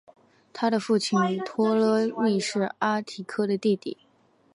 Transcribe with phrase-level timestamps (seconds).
[0.51, 3.95] 他的父亲托勒密是安提柯的弟弟。